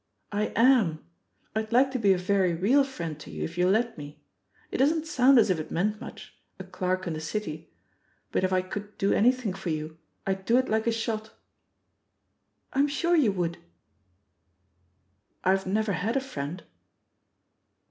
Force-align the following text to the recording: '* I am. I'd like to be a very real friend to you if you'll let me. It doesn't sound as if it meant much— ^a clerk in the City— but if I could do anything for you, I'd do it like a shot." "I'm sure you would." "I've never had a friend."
'* 0.17 0.31
I 0.31 0.47
am. 0.55 1.05
I'd 1.55 1.71
like 1.71 1.91
to 1.91 1.99
be 1.99 2.11
a 2.11 2.17
very 2.17 2.55
real 2.55 2.83
friend 2.83 3.19
to 3.19 3.29
you 3.29 3.43
if 3.43 3.55
you'll 3.55 3.69
let 3.69 3.99
me. 3.99 4.19
It 4.71 4.79
doesn't 4.79 5.05
sound 5.05 5.37
as 5.37 5.51
if 5.51 5.59
it 5.59 5.69
meant 5.69 6.01
much— 6.01 6.33
^a 6.59 6.71
clerk 6.71 7.05
in 7.05 7.13
the 7.13 7.21
City— 7.21 7.69
but 8.31 8.43
if 8.43 8.51
I 8.51 8.63
could 8.63 8.97
do 8.97 9.13
anything 9.13 9.53
for 9.53 9.69
you, 9.69 9.99
I'd 10.25 10.43
do 10.45 10.57
it 10.57 10.69
like 10.69 10.87
a 10.87 10.91
shot." 10.91 11.33
"I'm 12.73 12.87
sure 12.87 13.15
you 13.15 13.31
would." 13.31 13.59
"I've 15.43 15.67
never 15.67 15.93
had 15.93 16.17
a 16.17 16.19
friend." 16.19 16.63